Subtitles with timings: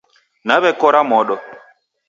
[0.45, 1.35] Nawekora modo